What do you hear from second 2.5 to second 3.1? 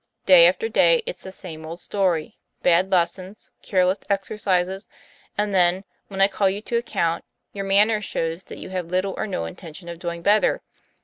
bad